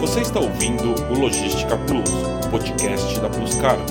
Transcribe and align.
Você 0.00 0.20
está 0.20 0.38
ouvindo 0.38 0.94
o 1.10 1.18
Logística 1.18 1.74
Plus, 1.86 2.10
podcast 2.50 3.18
da 3.18 3.30
Plus 3.30 3.54
Cargo. 3.58 3.82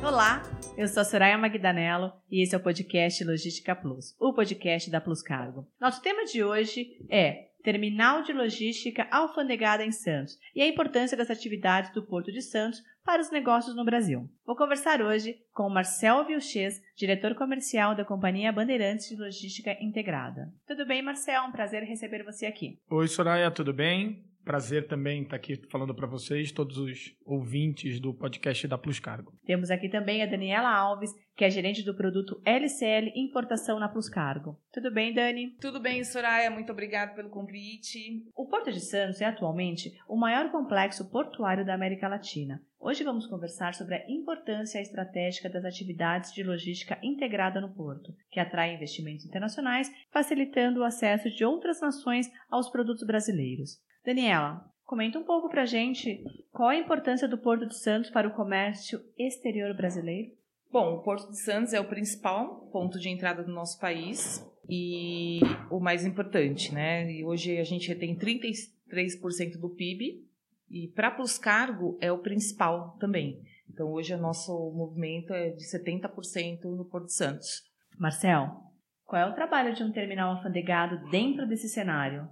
Olá, 0.00 0.42
eu 0.76 0.86
sou 0.86 1.00
a 1.00 1.04
Soraya 1.04 1.36
Magdanello 1.36 2.12
e 2.30 2.42
esse 2.42 2.54
é 2.54 2.58
o 2.58 2.62
podcast 2.62 3.24
Logística 3.24 3.74
Plus, 3.74 4.14
o 4.20 4.32
podcast 4.32 4.88
da 4.90 5.00
Plus 5.00 5.22
Cargo. 5.22 5.66
Nosso 5.80 6.00
tema 6.00 6.24
de 6.24 6.42
hoje 6.44 7.04
é 7.10 7.48
Terminal 7.64 8.22
de 8.22 8.32
Logística 8.32 9.08
Alfandegada 9.10 9.84
em 9.84 9.90
Santos 9.90 10.38
e 10.54 10.62
a 10.62 10.68
importância 10.68 11.16
das 11.16 11.30
atividades 11.30 11.92
do 11.92 12.06
Porto 12.06 12.30
de 12.30 12.40
Santos 12.40 12.80
para 13.08 13.22
os 13.22 13.30
negócios 13.30 13.74
no 13.74 13.86
Brasil. 13.86 14.28
Vou 14.44 14.54
conversar 14.54 15.00
hoje 15.00 15.38
com 15.54 15.66
Marcel 15.70 16.26
Vilches, 16.26 16.78
diretor 16.94 17.34
comercial 17.34 17.94
da 17.94 18.04
Companhia 18.04 18.52
Bandeirantes 18.52 19.08
de 19.08 19.16
Logística 19.16 19.74
Integrada. 19.80 20.52
Tudo 20.66 20.84
bem, 20.84 21.00
Marcel? 21.00 21.44
Um 21.44 21.50
prazer 21.50 21.84
receber 21.84 22.22
você 22.22 22.44
aqui. 22.44 22.78
Oi, 22.90 23.08
Soraya, 23.08 23.50
tudo 23.50 23.72
bem? 23.72 24.27
Prazer 24.48 24.86
também 24.86 25.24
estar 25.24 25.36
aqui 25.36 25.60
falando 25.68 25.94
para 25.94 26.06
vocês, 26.06 26.50
todos 26.50 26.78
os 26.78 27.14
ouvintes 27.22 28.00
do 28.00 28.14
podcast 28.14 28.66
da 28.66 28.78
Plus 28.78 28.98
Cargo. 28.98 29.38
Temos 29.44 29.70
aqui 29.70 29.90
também 29.90 30.22
a 30.22 30.26
Daniela 30.26 30.74
Alves, 30.74 31.10
que 31.36 31.44
é 31.44 31.50
gerente 31.50 31.84
do 31.84 31.94
produto 31.94 32.40
LCL 32.46 33.12
Importação 33.14 33.78
na 33.78 33.90
Plus 33.90 34.08
Cargo. 34.08 34.58
Tudo 34.72 34.90
bem, 34.90 35.12
Dani? 35.12 35.50
Tudo 35.60 35.78
bem, 35.78 36.02
Soraya. 36.02 36.50
Muito 36.50 36.72
obrigada 36.72 37.12
pelo 37.12 37.28
convite. 37.28 38.24
O 38.34 38.46
Porto 38.46 38.72
de 38.72 38.80
Santos 38.80 39.20
é 39.20 39.26
atualmente 39.26 39.92
o 40.08 40.16
maior 40.16 40.50
complexo 40.50 41.10
portuário 41.10 41.66
da 41.66 41.74
América 41.74 42.08
Latina. 42.08 42.58
Hoje 42.80 43.04
vamos 43.04 43.26
conversar 43.26 43.74
sobre 43.74 43.96
a 43.96 44.10
importância 44.10 44.80
estratégica 44.80 45.50
das 45.50 45.66
atividades 45.66 46.32
de 46.32 46.42
logística 46.42 46.98
integrada 47.02 47.60
no 47.60 47.74
porto, 47.74 48.14
que 48.30 48.40
atrai 48.40 48.74
investimentos 48.74 49.26
internacionais, 49.26 49.90
facilitando 50.10 50.80
o 50.80 50.84
acesso 50.84 51.28
de 51.28 51.44
outras 51.44 51.82
nações 51.82 52.30
aos 52.48 52.70
produtos 52.70 53.06
brasileiros. 53.06 53.86
Daniela, 54.08 54.64
comenta 54.86 55.18
um 55.18 55.22
pouco 55.22 55.50
para 55.50 55.64
a 55.64 55.66
gente 55.66 56.24
qual 56.50 56.70
a 56.70 56.76
importância 56.76 57.28
do 57.28 57.36
Porto 57.36 57.66
de 57.66 57.76
Santos 57.76 58.08
para 58.08 58.26
o 58.26 58.32
comércio 58.32 59.04
exterior 59.18 59.76
brasileiro. 59.76 60.32
Bom, 60.72 60.94
o 60.94 61.02
Porto 61.02 61.30
de 61.30 61.38
Santos 61.38 61.74
é 61.74 61.80
o 61.80 61.84
principal 61.86 62.70
ponto 62.72 62.98
de 62.98 63.10
entrada 63.10 63.42
do 63.42 63.52
nosso 63.52 63.78
país 63.78 64.42
e 64.66 65.40
o 65.70 65.78
mais 65.78 66.06
importante, 66.06 66.72
né? 66.72 67.12
E 67.12 67.22
hoje 67.22 67.58
a 67.58 67.64
gente 67.64 67.94
tem 67.96 68.16
33% 68.16 69.58
do 69.60 69.68
PIB 69.68 70.24
e 70.70 70.88
para 70.88 71.10
Plus 71.10 71.36
Cargo 71.36 71.98
é 72.00 72.10
o 72.10 72.16
principal 72.16 72.96
também. 72.98 73.42
Então 73.68 73.92
hoje 73.92 74.14
o 74.14 74.18
nosso 74.18 74.72
movimento 74.74 75.34
é 75.34 75.50
de 75.50 75.64
70% 75.64 76.64
no 76.64 76.86
Porto 76.86 77.08
de 77.08 77.12
Santos. 77.12 77.62
Marcel, 77.98 78.56
qual 79.04 79.20
é 79.20 79.26
o 79.26 79.34
trabalho 79.34 79.74
de 79.74 79.84
um 79.84 79.92
terminal 79.92 80.34
alfandegado 80.34 81.10
dentro 81.10 81.46
desse 81.46 81.68
cenário? 81.68 82.26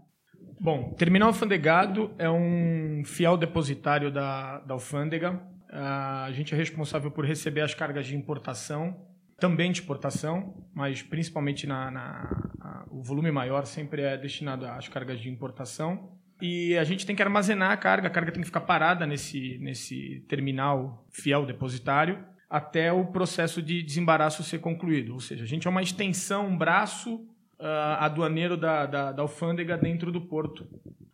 Bom, 0.59 0.95
terminal 0.95 1.29
alfandegado 1.29 2.15
é 2.19 2.31
um 2.31 3.03
fiel 3.05 3.37
depositário 3.37 4.11
da, 4.11 4.59
da 4.61 4.75
alfândega. 4.75 5.41
a 5.71 6.31
gente 6.33 6.55
é 6.55 6.57
responsável 6.57 7.11
por 7.11 7.25
receber 7.25 7.61
as 7.61 7.75
cargas 7.75 8.07
de 8.07 8.17
importação, 8.17 8.97
também 9.39 9.71
de 9.71 9.81
exportação, 9.81 10.67
mas 10.75 11.03
principalmente 11.03 11.67
na, 11.67 11.91
na 11.91 12.47
o 12.91 13.03
volume 13.03 13.31
maior 13.31 13.67
sempre 13.67 14.03
é 14.03 14.17
destinado 14.17 14.67
às 14.67 14.89
cargas 14.89 15.21
de 15.21 15.29
importação. 15.29 16.17
E 16.41 16.77
a 16.77 16.85
gente 16.85 17.05
tem 17.05 17.15
que 17.15 17.23
armazenar 17.23 17.71
a 17.71 17.77
carga, 17.77 18.09
a 18.09 18.11
carga 18.11 18.33
tem 18.33 18.41
que 18.41 18.47
ficar 18.47 18.61
parada 18.61 19.07
nesse, 19.07 19.59
nesse 19.59 20.25
terminal 20.29 21.07
fiel 21.11 21.45
depositário 21.45 22.25
até 22.49 22.93
o 22.93 23.07
processo 23.07 23.61
de 23.61 23.83
desembaraço 23.83 24.43
ser 24.43 24.61
concluído. 24.61 25.13
Ou 25.13 25.21
seja, 25.21 25.45
a 25.45 25.47
gente 25.47 25.67
é 25.67 25.71
uma 25.71 25.83
extensão, 25.83 26.47
um 26.47 26.57
braço 26.57 27.27
uh, 27.61 28.01
aduaneiro 28.01 28.57
da, 28.57 28.87
da, 28.87 29.13
da 29.13 29.23
alfândega 29.23 29.77
dentro 29.77 30.11
do 30.13 30.21
porto 30.21 30.67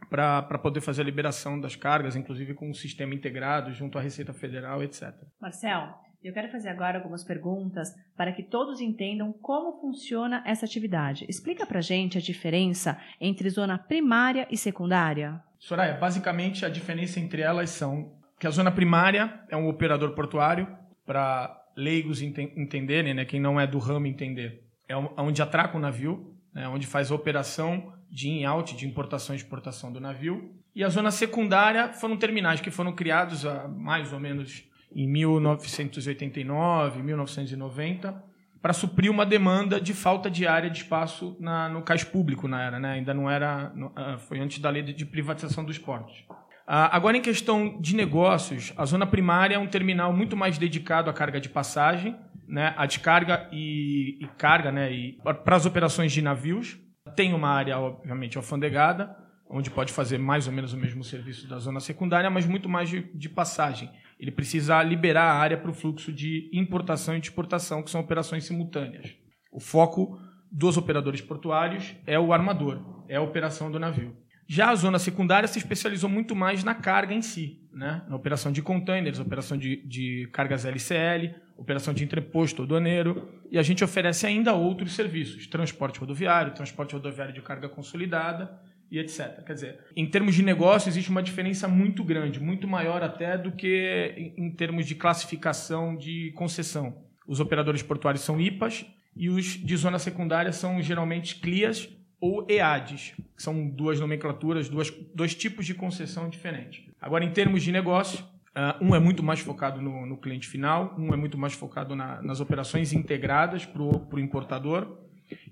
para 0.09 0.59
poder 0.59 0.83
fazer 0.83 1.01
a 1.01 1.05
liberação 1.05 1.59
das 1.59 1.75
cargas, 1.75 2.15
inclusive 2.17 2.53
com 2.53 2.69
um 2.69 2.75
sistema 2.75 3.15
integrado 3.15 3.73
junto 3.73 3.97
à 3.99 4.01
Receita 4.01 4.35
Federal, 4.35 4.83
etc. 4.83 5.15
Marcel, 5.41 5.89
eu 6.23 6.35
quero 6.35 6.51
fazer 6.53 6.69
agora 6.69 6.99
algumas 6.99 7.25
perguntas 7.25 7.89
para 8.15 8.31
que 8.33 8.43
todos 8.43 8.81
entendam 8.81 9.33
como 9.33 9.81
funciona 9.81 10.43
essa 10.47 10.67
atividade. 10.67 11.25
Explica 11.29 11.65
para 11.65 11.81
gente 11.81 12.19
a 12.19 12.21
diferença 12.21 13.01
entre 13.19 13.49
zona 13.49 13.79
primária 13.79 14.47
e 14.51 14.57
secundária. 14.57 15.43
Soraya, 15.59 15.95
basicamente 15.95 16.67
a 16.67 16.69
diferença 16.69 17.19
entre 17.19 17.41
elas 17.41 17.71
são 17.71 18.21
que 18.39 18.47
a 18.47 18.51
zona 18.51 18.71
primária 18.71 19.41
é 19.49 19.57
um 19.57 19.69
operador 19.69 20.15
portuário, 20.15 20.67
para 21.07 21.59
leigos 21.77 22.21
ent 22.21 22.37
entenderem, 22.39 23.15
né, 23.15 23.25
quem 23.25 23.41
não 23.41 23.59
é 23.59 23.67
do 23.67 23.79
ramo 23.79 24.07
entender, 24.07 24.65
é 24.89 24.97
onde 24.97 25.41
atraca 25.41 25.77
o 25.77 25.81
navio, 25.81 26.32
né, 26.55 26.69
onde 26.69 26.87
faz 26.87 27.11
a 27.11 27.15
operação 27.15 27.93
de 28.11 28.29
in-out, 28.29 28.77
de 28.77 28.87
importação 28.87 29.35
e 29.35 29.39
exportação 29.39 29.93
do 29.93 30.01
navio. 30.01 30.55
E 30.75 30.85
a 30.85 30.89
zona 30.89 31.11
secundária 31.11 31.93
foram 31.93 32.17
terminais 32.17 32.61
que 32.61 32.71
foram 32.71 32.93
criados 32.93 33.47
há 33.47 33.69
mais 33.69 34.13
ou 34.13 34.21
menos 34.21 34.65
em 34.95 35.09
1989, 35.09 37.03
1990, 37.03 38.33
para 38.61 38.73
suprir 38.73 39.11
uma 39.11 39.27
demanda 39.27 39.81
de 39.81 39.93
falta 39.93 40.31
de 40.31 40.47
área 40.47 40.71
de 40.71 40.79
espaço 40.79 41.37
na, 41.41 41.69
no 41.69 41.83
cais 41.83 42.05
público 42.05 42.47
na 42.47 42.63
era, 42.63 42.79
né? 42.79 42.93
ainda 42.93 43.13
não 43.13 43.29
era, 43.29 43.73
ah, 43.97 44.19
foi 44.19 44.39
antes 44.39 44.61
da 44.61 44.71
lei 44.71 44.83
de 44.83 45.05
privatização 45.05 45.65
dos 45.65 45.79
portos. 45.79 46.25
Ah, 46.67 46.95
agora, 46.95 47.17
em 47.17 47.21
questão 47.21 47.81
de 47.81 47.97
negócios, 47.97 48.73
a 48.77 48.85
zona 48.85 49.07
primária 49.07 49.57
é 49.57 49.59
um 49.59 49.67
terminal 49.67 50.13
muito 50.13 50.37
mais 50.37 50.59
dedicado 50.59 51.11
à 51.11 51.13
carga 51.13 51.41
de 51.41 51.49
passagem, 51.49 52.17
né, 52.53 52.75
a 52.77 52.85
descarga 52.85 53.49
e, 53.51 54.19
e 54.21 54.27
carga 54.37 54.71
né, 54.71 54.93
e, 54.93 55.19
para 55.43 55.57
as 55.57 55.65
operações 55.65 56.13
de 56.13 56.21
navios. 56.21 56.79
Tem 57.17 57.33
uma 57.33 57.49
área, 57.49 57.79
obviamente, 57.79 58.37
alfandegada, 58.37 59.17
onde 59.49 59.71
pode 59.71 59.91
fazer 59.91 60.19
mais 60.19 60.47
ou 60.47 60.53
menos 60.53 60.75
o 60.75 60.77
mesmo 60.77 61.03
serviço 61.03 61.49
da 61.49 61.59
zona 61.59 61.81
secundária, 61.81 62.29
mas 62.29 62.47
muito 62.47 62.69
mais 62.69 62.91
de, 62.91 63.11
de 63.15 63.29
passagem. 63.31 63.91
Ele 64.21 64.31
precisa 64.31 64.83
liberar 64.83 65.25
a 65.25 65.39
área 65.39 65.57
para 65.57 65.71
o 65.71 65.75
fluxo 65.75 66.13
de 66.13 66.51
importação 66.53 67.17
e 67.17 67.21
de 67.21 67.29
exportação, 67.29 67.83
que 67.83 67.91
são 67.91 68.03
operações 68.03 68.45
simultâneas. 68.45 69.17
O 69.51 69.59
foco 69.59 70.21
dos 70.51 70.77
operadores 70.77 71.23
portuários 71.23 71.97
é 72.07 72.21
o 72.21 72.35
armador, 72.35 73.05
é 73.09 73.17
a 73.17 73.23
operação 73.23 73.71
do 73.71 73.81
navio. 73.81 74.15
Já 74.47 74.69
a 74.69 74.75
zona 74.75 74.99
secundária 74.99 75.49
se 75.49 75.59
especializou 75.59 76.11
muito 76.11 76.37
mais 76.37 76.63
na 76.63 76.75
carga 76.75 77.15
em 77.15 77.23
si, 77.23 77.67
né? 77.73 78.03
na 78.07 78.15
operação 78.15 78.53
de 78.53 78.61
containers, 78.61 79.19
operação 79.19 79.57
de, 79.57 79.77
de 79.87 80.29
cargas 80.33 80.67
LCL, 80.67 81.35
operação 81.63 81.95
de 81.95 82.05
entreposto 82.05 82.63
aduaneiro, 82.63 83.29
e 83.51 83.59
a 83.59 83.63
gente 83.63 83.83
oferece 83.83 84.27
ainda 84.27 84.53
outros 84.53 84.95
serviços, 84.95 85.47
transporte 85.47 85.99
rodoviário, 85.99 86.55
transporte 86.55 86.95
rodoviário 86.95 87.33
de 87.33 87.41
carga 87.41 87.69
consolidada 87.69 88.61
e 88.91 88.99
etc. 88.99 89.43
Quer 89.47 89.55
dizer, 89.55 89.79
em 89.97 90.07
termos 90.07 90.35
de 90.35 90.43
negócio, 90.43 90.89
existe 90.89 91.09
uma 91.09 91.23
diferença 91.23 91.67
muito 91.67 92.05
grande, 92.05 92.41
muito 92.41 92.69
maior 92.69 93.03
até 93.03 93.39
do 93.39 93.53
que 93.53 94.35
em 94.37 94.51
termos 94.51 94.87
de 94.87 94.95
classificação 94.95 95.97
de 95.97 96.33
concessão. 96.33 97.03
Os 97.27 97.41
operadores 97.41 97.83
portuários 97.83 98.25
são 98.25 98.41
IPAs 98.41 98.85
e 99.17 99.31
os 99.31 99.45
de 99.45 99.77
zona 99.77 99.99
secundária 99.99 100.53
são 100.53 100.83
geralmente 100.83 101.37
CLIAs 101.37 101.89
ou 102.21 102.47
EADs, 102.49 103.15
que 103.37 103.43
são 103.43 103.69
duas 103.69 103.99
nomenclaturas, 103.99 104.69
duas, 104.69 104.91
dois 105.15 105.35
tipos 105.35 105.65
de 105.65 105.75
concessão 105.75 106.29
diferentes. 106.29 106.85
Agora, 107.01 107.25
em 107.25 107.31
termos 107.31 107.63
de 107.63 107.73
negócio, 107.73 108.25
uh, 108.57 108.85
um 108.85 108.95
é 108.95 108.99
muito 108.99 109.23
mais 109.23 109.41
focado 109.41 109.81
no, 109.81 110.07
no, 110.07 110.17
cliente 110.17 110.49
final, 110.49 110.95
um 110.99 111.13
é 111.13 111.17
muito 111.17 111.39
mais 111.39 111.53
focado 111.53 111.95
na, 111.95 112.23
nas 112.23 112.41
operações 112.41 112.93
integradas 112.93 113.67
para 113.67 113.83
o 113.83 114.19
importador, 114.19 114.99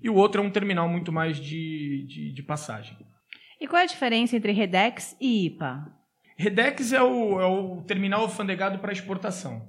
e 0.01 0.09
o 0.09 0.15
outro 0.15 0.41
é 0.41 0.45
um 0.45 0.51
terminal 0.51 0.87
muito 0.87 1.11
mais 1.11 1.37
de, 1.37 2.05
de, 2.07 2.33
de, 2.33 2.43
passagem. 2.43 2.97
E 3.59 3.67
qual 3.67 3.79
é 3.79 3.83
a 3.83 3.87
diferença 3.87 4.35
entre 4.35 4.51
Redex 4.51 5.15
e 5.19 5.47
IPA? 5.47 5.87
Redex 6.37 6.93
é 6.93 7.01
o, 7.01 7.39
é 7.39 7.45
o 7.45 7.81
terminal 7.83 8.21
alfandegado 8.21 8.79
para 8.79 8.91
exportação. 8.91 9.67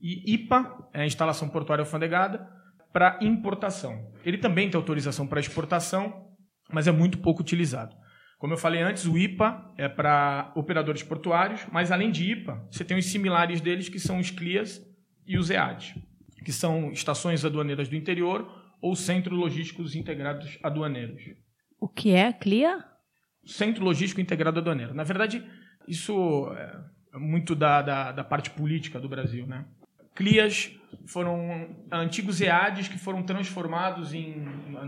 E 0.00 0.34
IPA 0.34 0.88
é 0.92 1.02
a 1.02 1.06
instalação 1.06 1.48
portuária 1.48 1.82
alfandegada 1.82 2.48
para 2.92 3.18
importação. 3.20 4.12
Ele 4.24 4.38
também 4.38 4.70
tem 4.70 4.78
autorização 4.78 5.26
para 5.26 5.40
exportação, 5.40 6.28
mas 6.72 6.86
é 6.86 6.92
muito 6.92 7.18
pouco 7.18 7.40
utilizado. 7.40 7.94
Como 8.38 8.52
eu 8.52 8.56
falei 8.56 8.80
antes, 8.80 9.04
o 9.04 9.18
IPA 9.18 9.72
é 9.76 9.88
para 9.88 10.52
operadores 10.54 11.02
portuários, 11.02 11.66
mas 11.72 11.90
além 11.90 12.10
de 12.10 12.30
IPA, 12.30 12.68
você 12.70 12.84
tem 12.84 12.96
os 12.96 13.06
similares 13.06 13.60
deles, 13.60 13.88
que 13.88 13.98
são 13.98 14.20
os 14.20 14.30
CLIAs 14.30 14.80
e 15.26 15.36
os 15.36 15.50
EADs, 15.50 15.94
que 16.44 16.52
são 16.52 16.92
estações 16.92 17.44
aduaneiras 17.44 17.88
do 17.88 17.96
interior 17.96 18.48
ou 18.80 18.94
Centros 18.94 19.36
Logísticos 19.36 19.96
Integrados 19.96 20.56
Aduaneiros. 20.62 21.20
O 21.80 21.88
que 21.88 22.12
é 22.12 22.32
CLIA? 22.32 22.84
Centro 23.44 23.84
Logístico 23.84 24.20
Integrado 24.20 24.60
Aduaneiro. 24.60 24.94
Na 24.94 25.02
verdade, 25.02 25.44
isso 25.88 26.48
é 27.12 27.18
muito 27.18 27.56
da, 27.56 27.82
da, 27.82 28.12
da 28.12 28.24
parte 28.24 28.50
política 28.50 29.00
do 29.00 29.08
Brasil, 29.08 29.46
né? 29.46 29.64
CLIAs 30.18 30.72
foram 31.06 31.76
antigos 31.92 32.40
EADs 32.40 32.88
que 32.88 32.98
foram 32.98 33.22
transformados 33.22 34.12
em 34.12 34.44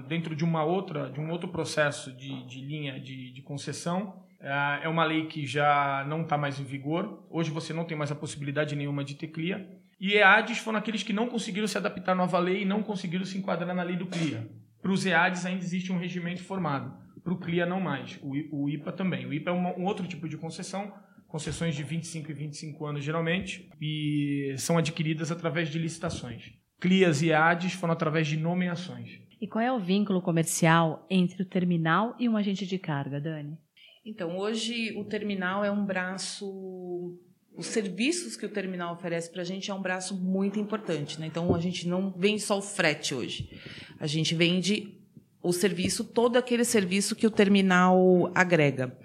dentro 0.08 0.34
de 0.34 0.44
uma 0.44 0.64
outra 0.64 1.08
de 1.08 1.20
um 1.20 1.30
outro 1.30 1.48
processo 1.48 2.10
de, 2.12 2.44
de 2.46 2.60
linha 2.60 2.98
de, 2.98 3.32
de, 3.32 3.40
concessão. 3.40 4.24
É 4.40 4.88
uma 4.88 5.04
lei 5.04 5.26
que 5.26 5.46
já 5.46 6.04
não 6.08 6.22
está 6.22 6.36
mais 6.36 6.58
em 6.58 6.64
vigor. 6.64 7.24
Hoje 7.30 7.50
você 7.52 7.72
não 7.72 7.84
tem 7.84 7.96
mais 7.96 8.10
a 8.10 8.16
possibilidade 8.16 8.74
nenhuma 8.74 9.04
de 9.04 9.14
ter 9.14 9.28
CLIA 9.28 9.68
e 10.00 10.14
EADs 10.14 10.58
foram 10.58 10.78
aqueles 10.78 11.04
que 11.04 11.12
não 11.12 11.28
conseguiram 11.28 11.68
se 11.68 11.78
adaptar 11.78 12.12
à 12.12 12.14
nova 12.16 12.38
lei 12.40 12.62
e 12.62 12.64
não 12.64 12.82
conseguiram 12.82 13.24
se 13.24 13.38
enquadrar 13.38 13.72
na 13.72 13.82
lei 13.84 13.96
do 13.96 14.06
CLIA 14.06 14.50
para 14.82 14.92
os 14.92 15.04
EADs 15.06 15.46
ainda 15.46 15.62
existe 15.62 15.92
um 15.92 15.98
regimento 15.98 16.42
formado. 16.42 16.92
Para 17.22 17.34
o 17.34 17.38
CLIA 17.38 17.66
não 17.66 17.80
mais, 17.80 18.18
o, 18.22 18.68
IPA 18.68 18.92
também. 18.92 19.26
O 19.26 19.32
IPA 19.32 19.50
é 19.50 19.52
um 19.52 19.84
outro 19.84 20.06
tipo 20.06 20.26
de 20.28 20.38
concessão, 20.38 20.92
concessões 21.30 21.76
de 21.76 21.82
25 21.84 22.30
e 22.30 22.34
25 22.34 22.86
anos 22.86 23.04
geralmente, 23.04 23.70
e 23.80 24.54
são 24.58 24.76
adquiridas 24.76 25.30
através 25.30 25.68
de 25.68 25.78
licitações. 25.78 26.52
CLIAs 26.80 27.22
e 27.22 27.32
ADs 27.32 27.74
foram 27.74 27.92
através 27.92 28.26
de 28.26 28.36
nomeações. 28.36 29.20
E 29.40 29.46
qual 29.46 29.64
é 29.64 29.72
o 29.72 29.78
vínculo 29.78 30.20
comercial 30.20 31.06
entre 31.08 31.42
o 31.42 31.46
terminal 31.46 32.14
e 32.18 32.28
um 32.28 32.36
agente 32.36 32.66
de 32.66 32.78
carga, 32.78 33.20
Dani? 33.20 33.56
Então, 34.04 34.36
hoje 34.36 34.96
o 34.98 35.04
terminal 35.04 35.64
é 35.64 35.70
um 35.70 35.84
braço. 35.84 37.18
Os 37.56 37.66
serviços 37.66 38.36
que 38.36 38.46
o 38.46 38.48
terminal 38.48 38.94
oferece 38.94 39.30
para 39.30 39.42
a 39.42 39.44
gente 39.44 39.70
é 39.70 39.74
um 39.74 39.80
braço 39.80 40.14
muito 40.14 40.58
importante. 40.58 41.20
Né? 41.20 41.26
Então, 41.26 41.54
a 41.54 41.60
gente 41.60 41.86
não 41.86 42.10
vende 42.10 42.40
só 42.42 42.58
o 42.58 42.62
frete 42.62 43.14
hoje. 43.14 43.50
A 43.98 44.06
gente 44.06 44.34
vende 44.34 44.98
o 45.42 45.52
serviço, 45.52 46.04
todo 46.04 46.36
aquele 46.36 46.64
serviço 46.64 47.14
que 47.14 47.26
o 47.26 47.30
terminal 47.30 48.30
agrega. 48.34 48.96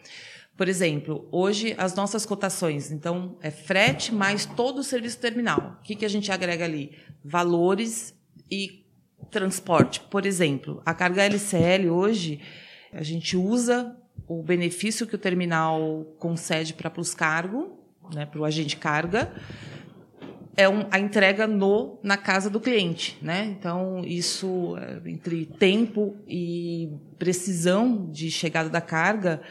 Por 0.58 0.70
exemplo, 0.70 1.28
hoje 1.32 1.76
as 1.78 1.94
nossas 1.96 2.26
cotações, 2.26 2.92
então, 2.92 3.38
é 3.42 3.52
frete 3.52 4.14
mais 4.14 4.46
todo 4.46 4.80
o 4.80 4.84
serviço 4.84 5.20
terminal. 5.20 5.78
O 5.80 5.84
que, 5.84 5.96
que 5.96 6.06
a 6.06 6.10
gente 6.10 6.32
agrega 6.32 6.64
ali? 6.64 6.98
Valores 7.24 8.16
e 8.50 8.86
transporte. 9.30 10.00
Por 10.00 10.26
exemplo, 10.26 10.82
a 10.86 10.94
carga 10.94 11.24
LCL 11.24 11.90
hoje, 11.90 12.40
a 12.94 13.04
gente 13.04 13.36
usa 13.36 13.98
o 14.28 14.42
benefício 14.42 15.06
que 15.06 15.16
o 15.16 15.20
terminal 15.20 16.06
concede 16.18 16.74
para 16.74 16.90
Plus 16.90 17.14
Cargo, 17.14 17.78
né, 18.14 18.26
para 18.26 18.40
o 18.40 18.46
agente 18.46 18.78
carga, 18.78 19.34
é 20.56 20.70
um, 20.70 20.86
a 20.90 21.00
entrega 21.00 21.46
no 21.46 22.00
na 22.02 22.16
casa 22.16 22.50
do 22.50 22.62
cliente, 22.62 23.18
né? 23.22 23.46
Então 23.46 24.02
isso 24.06 24.78
é, 24.78 25.10
entre 25.10 25.46
tempo 25.46 26.16
e 26.28 26.90
precisão 27.20 28.10
de 28.10 28.32
chegada 28.32 28.70
da 28.70 28.80
carga 28.80 29.42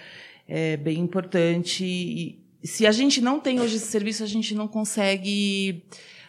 é 0.49 0.77
bem 0.77 0.99
importante. 0.99 1.85
E 1.85 2.39
se 2.67 2.87
a 2.87 2.93
gente 2.93 3.21
não 3.21 3.41
tem 3.41 3.61
hoje 3.61 3.77
esse 3.77 3.87
serviço, 3.87 4.23
a 4.23 4.27
gente 4.27 4.55
não 4.55 4.69
consegue 4.69 5.85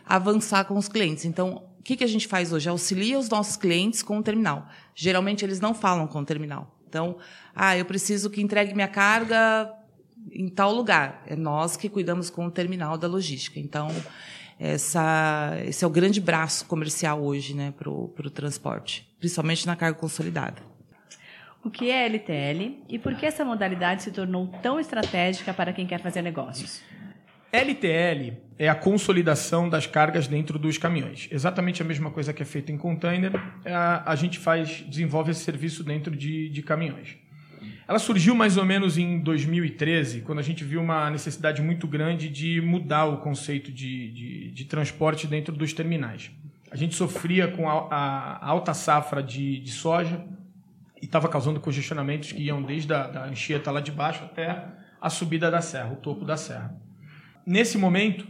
avançar 0.06 0.65
com 0.65 0.77
os 0.77 0.88
clientes. 0.88 1.25
Então, 1.25 1.63
o 1.79 1.83
que, 1.83 1.95
que 1.95 2.03
a 2.03 2.07
gente 2.07 2.27
faz 2.27 2.51
hoje? 2.51 2.69
Auxilia 2.69 3.17
os 3.17 3.29
nossos 3.29 3.56
clientes 3.56 4.01
com 4.01 4.17
o 4.17 4.23
terminal. 4.23 4.67
Geralmente 4.94 5.44
eles 5.44 5.59
não 5.59 5.73
falam 5.73 6.07
com 6.07 6.19
o 6.19 6.25
terminal. 6.25 6.75
Então, 6.88 7.17
ah, 7.56 7.77
eu 7.77 7.85
preciso 7.85 8.29
que 8.29 8.41
entregue 8.41 8.73
minha 8.73 8.88
carga 8.88 9.71
em 10.31 10.47
tal 10.50 10.73
lugar. 10.73 11.23
É 11.27 11.35
nós 11.35 11.75
que 11.75 11.89
cuidamos 11.89 12.29
com 12.29 12.45
o 12.45 12.51
terminal 12.51 12.97
da 12.97 13.07
logística. 13.07 13.59
Então, 13.59 13.89
essa, 14.59 15.57
esse 15.65 15.83
é 15.83 15.88
o 15.88 15.89
grande 15.89 16.21
braço 16.21 16.65
comercial 16.65 17.21
hoje 17.21 17.53
né, 17.53 17.73
para 17.77 17.89
o 17.89 18.29
transporte, 18.33 19.07
principalmente 19.19 19.65
na 19.65 19.75
carga 19.75 20.00
consolidada. 20.00 20.75
O 21.65 21.71
que 21.71 21.89
é 21.89 22.06
LTL 22.06 22.77
e 22.88 23.00
por 23.00 23.15
que 23.15 23.25
essa 23.25 23.44
modalidade 23.44 24.03
se 24.03 24.12
tornou 24.12 24.45
tão 24.62 24.79
estratégica 24.79 25.51
para 25.51 25.73
quem 25.73 25.88
quer 25.88 26.00
fazer 26.00 26.21
negócios? 26.21 26.83
LTL 27.51 28.33
é 28.59 28.69
a 28.69 28.75
consolidação 28.75 29.67
das 29.67 29.88
cargas 29.88 30.27
dentro 30.27 30.59
dos 30.59 30.77
caminhões. 30.77 31.27
Exatamente 31.31 31.81
a 31.81 31.85
mesma 31.85 32.12
coisa 32.12 32.31
que 32.31 32.44
é 32.44 32.45
feita 32.45 32.71
em 32.71 32.77
container, 32.77 33.31
a, 33.65 34.12
a 34.12 34.15
gente 34.15 34.38
faz, 34.38 34.85
desenvolve 34.88 35.31
esse 35.31 35.44
serviço 35.44 35.83
dentro 35.83 36.15
de, 36.15 36.50
de 36.50 36.62
caminhões. 36.62 37.17
Ela 37.88 37.97
surgiu 37.97 38.35
mais 38.35 38.57
ou 38.57 38.65
menos 38.65 38.95
em 38.95 39.18
2013, 39.19 40.21
quando 40.21 40.38
a 40.38 40.44
gente 40.44 40.63
viu 40.63 40.79
uma 40.79 41.09
necessidade 41.09 41.63
muito 41.63 41.88
grande 41.88 42.29
de 42.29 42.61
mudar 42.61 43.06
o 43.06 43.18
conceito 43.18 43.71
de, 43.71 44.11
de, 44.11 44.51
de 44.51 44.65
transporte 44.65 45.25
dentro 45.25 45.56
dos 45.56 45.73
terminais. 45.73 46.29
A 46.69 46.75
gente 46.75 46.94
sofria 46.94 47.47
com 47.47 47.68
a, 47.68 47.88
a 47.89 48.47
alta 48.47 48.75
safra 48.75 49.23
de, 49.23 49.59
de 49.61 49.71
soja 49.71 50.23
e 51.06 51.07
estava 51.07 51.30
causando 51.30 51.60
congestionamentos 51.60 52.31
que 52.31 52.42
iam 52.42 52.63
desde 52.63 52.92
a 52.92 53.06
da 53.06 53.25
Anchieta 53.25 53.69
lá 53.69 53.80
de 53.80 53.92
baixo 53.92 54.24
até 54.24 54.66
a 55.00 55.07
subida 55.07 55.52
da 55.52 55.62
serra, 55.62 55.94
o 55.94 55.98
topo 55.98 56.25
da 56.25 56.36
serra. 56.36 56.75
Nesse 57.46 57.78
momento, 57.78 58.28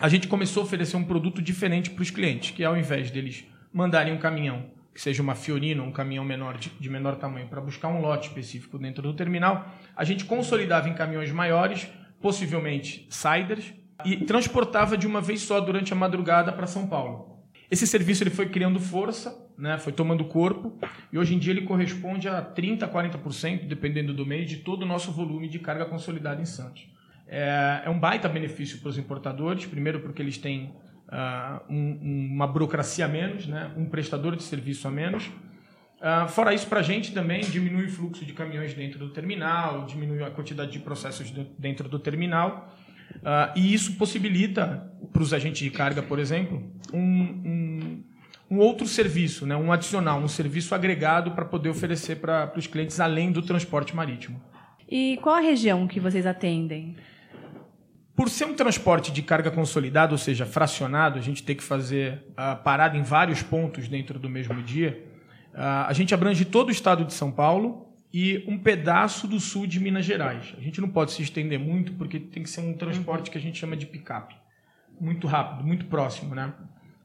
a 0.00 0.08
gente 0.08 0.26
começou 0.26 0.64
a 0.64 0.66
oferecer 0.66 0.96
um 0.96 1.04
produto 1.04 1.40
diferente 1.40 1.90
para 1.90 2.02
os 2.02 2.10
clientes, 2.10 2.50
que 2.50 2.64
ao 2.64 2.76
invés 2.76 3.12
deles 3.12 3.44
mandarem 3.72 4.12
um 4.12 4.18
caminhão 4.18 4.66
que 4.92 5.00
seja 5.00 5.22
uma 5.22 5.36
Fiorino, 5.36 5.84
um 5.84 5.92
caminhão 5.92 6.24
menor 6.24 6.58
de, 6.58 6.70
de 6.70 6.90
menor 6.90 7.14
tamanho, 7.14 7.46
para 7.46 7.60
buscar 7.60 7.86
um 7.86 8.00
lote 8.00 8.26
específico 8.26 8.80
dentro 8.80 9.00
do 9.00 9.14
terminal, 9.14 9.72
a 9.94 10.02
gente 10.02 10.24
consolidava 10.24 10.88
em 10.88 10.94
caminhões 10.94 11.30
maiores, 11.30 11.86
possivelmente 12.20 13.06
Siders, 13.08 13.72
e 14.04 14.16
transportava 14.16 14.98
de 14.98 15.06
uma 15.06 15.20
vez 15.20 15.42
só 15.42 15.60
durante 15.60 15.92
a 15.92 15.96
madrugada 15.96 16.52
para 16.52 16.66
São 16.66 16.88
Paulo. 16.88 17.27
Esse 17.70 17.86
serviço 17.86 18.22
ele 18.22 18.30
foi 18.30 18.48
criando 18.48 18.80
força, 18.80 19.46
né, 19.58 19.76
foi 19.76 19.92
tomando 19.92 20.24
corpo, 20.24 20.78
e 21.12 21.18
hoje 21.18 21.34
em 21.34 21.38
dia 21.38 21.52
ele 21.52 21.62
corresponde 21.62 22.28
a 22.28 22.42
30%, 22.42 22.90
40%, 22.90 23.66
dependendo 23.66 24.14
do 24.14 24.24
mês, 24.24 24.48
de 24.48 24.56
todo 24.58 24.82
o 24.82 24.86
nosso 24.86 25.12
volume 25.12 25.48
de 25.48 25.58
carga 25.58 25.84
consolidada 25.84 26.40
em 26.40 26.46
Santos. 26.46 26.88
É, 27.26 27.82
é 27.84 27.90
um 27.90 27.98
baita 27.98 28.26
benefício 28.26 28.78
para 28.78 28.88
os 28.88 28.96
importadores, 28.96 29.66
primeiro 29.66 30.00
porque 30.00 30.22
eles 30.22 30.38
têm 30.38 30.72
uh, 31.08 31.60
um, 31.68 32.32
uma 32.32 32.46
burocracia 32.46 33.04
a 33.04 33.08
menos, 33.08 33.46
né? 33.46 33.70
um 33.76 33.84
prestador 33.86 34.34
de 34.34 34.42
serviço 34.42 34.88
a 34.88 34.90
menos. 34.90 35.26
Uh, 35.26 36.28
fora 36.28 36.54
isso, 36.54 36.66
para 36.68 36.80
a 36.80 36.82
gente 36.82 37.12
também 37.12 37.40
diminui 37.42 37.86
o 37.86 37.90
fluxo 37.90 38.24
de 38.24 38.32
caminhões 38.32 38.72
dentro 38.72 38.98
do 38.98 39.10
terminal, 39.10 39.84
diminui 39.84 40.22
a 40.22 40.30
quantidade 40.30 40.72
de 40.72 40.78
processos 40.78 41.30
dentro 41.58 41.86
do 41.86 41.98
terminal. 41.98 42.72
Uh, 43.16 43.52
e 43.56 43.74
isso 43.74 43.94
possibilita 43.96 44.92
para 45.12 45.22
os 45.22 45.32
agentes 45.32 45.60
de 45.60 45.70
carga, 45.70 46.02
por 46.02 46.18
exemplo, 46.18 46.62
um, 46.92 47.00
um, 47.00 48.04
um, 48.50 48.58
outro 48.58 48.86
serviço, 48.86 49.46
né? 49.46 49.56
um 49.56 49.72
adicional, 49.72 50.20
um 50.20 50.28
serviço 50.28 50.74
agregado 50.74 51.32
para 51.32 51.44
poder 51.44 51.68
oferecer 51.68 52.16
para 52.16 52.52
os 52.56 52.66
clientes 52.66 53.00
além 53.00 53.32
do 53.32 53.42
transporte 53.42 53.94
marítimo. 53.94 54.40
E 54.88 55.18
qual 55.22 55.36
a 55.36 55.40
região 55.40 55.86
que 55.86 56.00
vocês 56.00 56.26
atendem? 56.26 56.96
Por 58.16 58.28
ser 58.28 58.46
um 58.46 58.54
transporte 58.54 59.12
de 59.12 59.22
carga 59.22 59.50
consolidado, 59.50 60.12
ou 60.12 60.18
seja, 60.18 60.44
fracionado, 60.44 61.18
a 61.18 61.22
gente 61.22 61.42
tem 61.42 61.54
que 61.54 61.62
fazer 61.62 62.24
a 62.36 62.56
parada 62.56 62.96
em 62.96 63.02
vários 63.02 63.42
pontos 63.42 63.86
dentro 63.86 64.18
do 64.18 64.28
mesmo 64.28 64.60
dia. 64.62 65.04
a 65.54 65.92
gente 65.92 66.12
abrange 66.14 66.44
todo 66.44 66.68
o 66.68 66.72
estado 66.72 67.04
de 67.04 67.12
São 67.12 67.30
Paulo 67.30 67.86
e 68.12 68.44
um 68.48 68.58
pedaço 68.58 69.28
do 69.28 69.38
sul 69.38 69.66
de 69.66 69.78
Minas 69.78 70.04
Gerais. 70.04 70.54
A 70.56 70.60
gente 70.60 70.80
não 70.80 70.88
pode 70.88 71.12
se 71.12 71.22
estender 71.22 71.58
muito 71.58 71.92
porque 71.92 72.18
tem 72.18 72.42
que 72.42 72.50
ser 72.50 72.60
um 72.60 72.72
transporte 72.72 73.30
que 73.30 73.38
a 73.38 73.40
gente 73.40 73.58
chama 73.58 73.76
de 73.76 73.86
picape. 73.86 74.34
Muito 75.00 75.26
rápido, 75.26 75.66
muito 75.66 75.86
próximo, 75.86 76.34
né? 76.34 76.52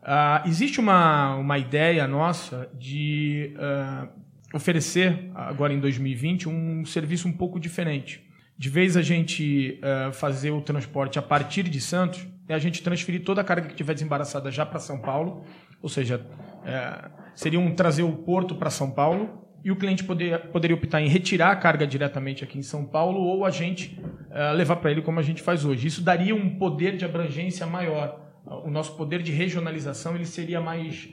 Uh, 0.01 0.47
existe 0.47 0.79
uma, 0.79 1.35
uma 1.35 1.57
ideia 1.57 2.07
nossa 2.07 2.69
de 2.77 3.55
uh, 3.55 4.09
oferecer, 4.53 5.31
agora 5.33 5.73
em 5.73 5.79
2020, 5.79 6.49
um 6.49 6.85
serviço 6.85 7.27
um 7.27 7.31
pouco 7.31 7.59
diferente 7.59 8.23
de 8.57 8.69
vez 8.69 8.95
a 8.95 9.01
gente 9.01 9.79
uh, 9.81 10.13
fazer 10.13 10.51
o 10.51 10.62
transporte 10.62 11.17
a 11.17 11.21
partir 11.21 11.63
de 11.63 11.81
Santos, 11.81 12.25
é 12.47 12.53
a 12.53 12.59
gente 12.59 12.81
transferir 12.83 13.23
toda 13.23 13.41
a 13.41 13.43
carga 13.43 13.67
que 13.67 13.75
tiver 13.75 13.93
desembaraçada 13.93 14.51
já 14.51 14.65
para 14.65 14.79
São 14.79 15.00
Paulo, 15.00 15.43
ou 15.81 15.89
seja, 15.89 16.17
uh, 16.19 17.09
seria 17.35 17.59
um 17.59 17.73
trazer 17.73 18.03
o 18.03 18.13
porto 18.13 18.55
para 18.55 18.69
São 18.69 18.91
Paulo 18.91 19.42
e 19.63 19.72
o 19.72 19.75
cliente 19.75 20.03
poder, 20.03 20.39
poderia 20.48 20.75
optar 20.75 21.01
em 21.01 21.08
retirar 21.08 21.51
a 21.51 21.55
carga 21.55 21.88
diretamente 21.88 22.43
aqui 22.43 22.60
em 22.60 22.63
São 22.63 22.86
Paulo 22.86 23.20
ou 23.20 23.46
a 23.46 23.50
gente 23.50 24.00
uh, 24.29 24.53
levar 24.55 24.75
para 24.77 24.91
ele 24.91 25.01
como 25.01 25.20
a 25.20 25.24
gente 25.24 25.41
faz 25.41 25.63
hoje. 25.63 25.88
Isso 25.88 26.01
daria 26.01 26.36
um 26.36 26.58
poder 26.58 26.98
de 26.98 27.05
abrangência 27.05 27.65
maior. 27.65 28.20
O 28.65 28.70
nosso 28.70 28.96
poder 28.96 29.22
de 29.22 29.32
regionalização 29.32 30.15
ele 30.15 30.25
seria 30.25 30.60
mais, 30.60 31.08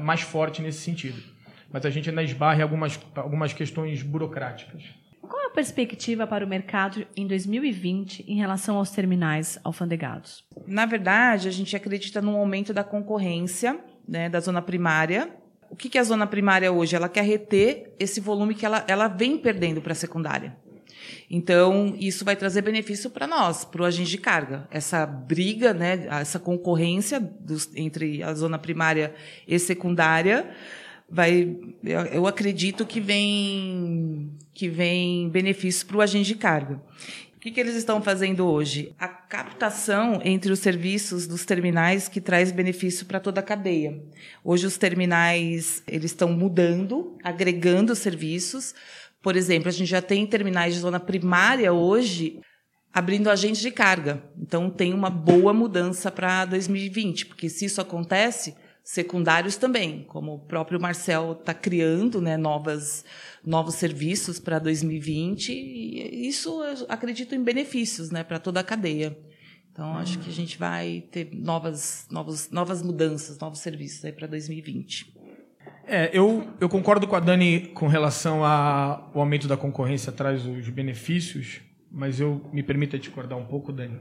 mais 0.00 0.20
forte 0.20 0.62
nesse 0.62 0.78
sentido. 0.78 1.20
Mas 1.72 1.84
a 1.84 1.90
gente 1.90 2.08
ainda 2.08 2.22
esbarra 2.22 2.60
em 2.60 2.62
algumas, 2.62 2.98
algumas 3.16 3.52
questões 3.52 4.02
burocráticas 4.02 4.84
perspectiva 5.56 6.26
para 6.26 6.44
o 6.44 6.48
mercado 6.48 7.06
em 7.16 7.26
2020 7.26 8.26
em 8.28 8.36
relação 8.36 8.76
aos 8.76 8.90
terminais 8.90 9.58
alfandegados? 9.64 10.44
Na 10.66 10.84
verdade, 10.84 11.48
a 11.48 11.50
gente 11.50 11.74
acredita 11.74 12.20
num 12.20 12.36
aumento 12.36 12.74
da 12.74 12.84
concorrência 12.84 13.80
né, 14.06 14.28
da 14.28 14.38
zona 14.38 14.60
primária. 14.60 15.30
O 15.70 15.76
que, 15.76 15.88
que 15.88 15.98
a 15.98 16.04
zona 16.04 16.26
primária 16.26 16.70
hoje? 16.72 16.96
Ela 16.96 17.08
quer 17.08 17.24
reter 17.24 17.94
esse 17.98 18.20
volume 18.20 18.54
que 18.54 18.64
ela, 18.64 18.84
ela 18.88 19.08
vem 19.08 19.36
perdendo 19.38 19.80
para 19.80 19.92
a 19.92 19.96
secundária. 19.96 20.56
Então, 21.30 21.96
isso 21.98 22.24
vai 22.24 22.36
trazer 22.36 22.62
benefício 22.62 23.10
para 23.10 23.26
nós, 23.26 23.64
para 23.64 23.82
o 23.82 23.84
agente 23.84 24.10
de 24.10 24.18
carga. 24.18 24.66
Essa 24.70 25.04
briga, 25.04 25.72
né, 25.72 26.06
essa 26.10 26.38
concorrência 26.38 27.20
dos, 27.20 27.70
entre 27.74 28.22
a 28.22 28.32
zona 28.34 28.58
primária 28.58 29.14
e 29.46 29.58
secundária, 29.58 30.48
vai, 31.08 31.56
eu 31.82 32.26
acredito 32.26 32.86
que 32.86 33.00
vem, 33.00 34.32
que 34.54 34.68
vem 34.68 35.28
benefício 35.28 35.86
para 35.86 35.96
o 35.96 36.00
agente 36.00 36.28
de 36.28 36.36
carga. 36.36 36.80
O 37.36 37.40
que, 37.40 37.50
que 37.50 37.60
eles 37.60 37.74
estão 37.74 38.00
fazendo 38.00 38.46
hoje? 38.46 38.94
A 38.98 39.08
captação 39.28 40.20
entre 40.24 40.52
os 40.52 40.60
serviços 40.60 41.26
dos 41.26 41.44
terminais 41.44 42.08
que 42.08 42.20
traz 42.20 42.52
benefício 42.52 43.06
para 43.06 43.18
toda 43.18 43.40
a 43.40 43.42
cadeia. 43.42 44.00
Hoje 44.44 44.66
os 44.66 44.78
terminais 44.78 45.82
eles 45.86 46.12
estão 46.12 46.32
mudando, 46.32 47.16
agregando 47.22 47.94
serviços. 47.94 48.74
Por 49.20 49.36
exemplo, 49.36 49.68
a 49.68 49.72
gente 49.72 49.88
já 49.88 50.00
tem 50.00 50.26
terminais 50.26 50.74
de 50.74 50.80
zona 50.80 51.00
primária 51.00 51.72
hoje 51.72 52.40
abrindo 52.92 53.28
agentes 53.28 53.60
de 53.60 53.70
carga. 53.70 54.22
Então 54.40 54.70
tem 54.70 54.94
uma 54.94 55.10
boa 55.10 55.52
mudança 55.52 56.10
para 56.10 56.44
2020, 56.44 57.26
porque 57.26 57.48
se 57.48 57.64
isso 57.64 57.80
acontece, 57.80 58.54
secundários 58.86 59.56
também, 59.56 60.04
como 60.04 60.34
o 60.34 60.38
próprio 60.38 60.80
Marcel 60.80 61.32
está 61.32 61.52
criando 61.52 62.20
né, 62.20 62.36
novas, 62.36 63.04
novos 63.44 63.74
serviços 63.74 64.38
para 64.38 64.60
2020, 64.60 65.50
e 65.50 66.28
isso 66.28 66.62
acredito 66.88 67.34
em 67.34 67.42
benefícios 67.42 68.12
né, 68.12 68.22
para 68.22 68.38
toda 68.38 68.60
a 68.60 68.62
cadeia. 68.62 69.18
Então, 69.72 69.96
acho 69.96 70.20
que 70.20 70.30
a 70.30 70.32
gente 70.32 70.56
vai 70.56 71.02
ter 71.10 71.28
novas, 71.34 72.06
novas, 72.08 72.48
novas 72.48 72.80
mudanças, 72.80 73.36
novos 73.40 73.58
serviços 73.58 74.08
para 74.12 74.28
2020. 74.28 75.12
É, 75.84 76.08
eu, 76.16 76.48
eu 76.60 76.68
concordo 76.68 77.08
com 77.08 77.16
a 77.16 77.20
Dani 77.20 77.66
com 77.74 77.88
relação 77.88 78.44
ao 78.44 79.10
aumento 79.18 79.48
da 79.48 79.56
concorrência 79.56 80.12
traz 80.12 80.46
os 80.46 80.68
benefícios, 80.68 81.60
mas 81.90 82.20
eu 82.20 82.40
me 82.52 82.62
permita 82.62 82.96
discordar 82.96 83.36
um 83.36 83.46
pouco, 83.46 83.72
Dani. 83.72 84.00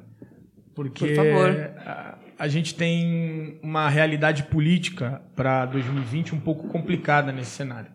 Porque 0.75 1.07
Por 1.07 1.15
favor. 1.15 1.49
A, 1.77 2.17
a 2.37 2.47
gente 2.47 2.75
tem 2.75 3.57
uma 3.63 3.89
realidade 3.89 4.43
política 4.43 5.21
para 5.35 5.65
2020 5.65 6.35
um 6.35 6.39
pouco 6.39 6.67
complicada 6.67 7.31
nesse 7.31 7.51
cenário. 7.51 7.91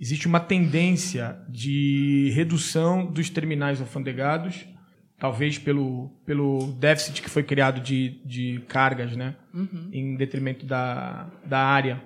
Existe 0.00 0.26
uma 0.26 0.40
tendência 0.40 1.36
de 1.48 2.30
redução 2.34 3.06
dos 3.06 3.30
terminais 3.30 3.80
alfandegados, 3.80 4.64
talvez 5.18 5.58
pelo, 5.58 6.10
pelo 6.24 6.72
déficit 6.78 7.22
que 7.22 7.30
foi 7.30 7.42
criado 7.42 7.80
de, 7.80 8.20
de 8.24 8.62
cargas, 8.68 9.16
né? 9.16 9.36
em 9.92 10.16
detrimento 10.16 10.66
da, 10.66 11.30
da 11.46 11.58
área 11.58 12.02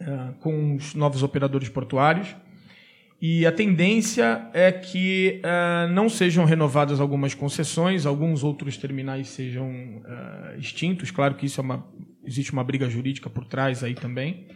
eh, 0.00 0.34
com 0.40 0.76
os 0.76 0.94
novos 0.94 1.22
operadores 1.22 1.68
portuários. 1.68 2.34
E 3.20 3.46
a 3.46 3.52
tendência 3.52 4.48
é 4.52 4.70
que 4.70 5.40
eh, 5.42 5.88
não 5.92 6.08
sejam 6.08 6.44
renovadas 6.44 7.00
algumas 7.00 7.34
concessões, 7.34 8.04
alguns 8.04 8.44
outros 8.44 8.76
terminais 8.76 9.28
sejam 9.28 9.70
eh, 10.04 10.56
extintos. 10.58 11.10
Claro 11.10 11.34
que 11.34 11.46
isso 11.46 11.60
é 11.60 11.64
uma, 11.64 11.86
existe 12.26 12.52
uma 12.52 12.62
briga 12.62 12.88
jurídica 12.88 13.30
por 13.30 13.44
trás 13.46 13.82
aí 13.82 13.94
também. 13.94 14.48